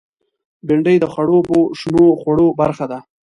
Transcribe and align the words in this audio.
بېنډۍ 0.67 0.95
د 0.99 1.05
خړوبو 1.13 1.59
شنو 1.79 2.05
خوړو 2.19 2.47
برخه 2.59 2.85
ده 2.91 2.99